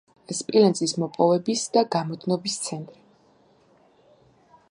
[0.35, 2.99] სპილენძის მოპოვების და გამოდნობის ცენტრი.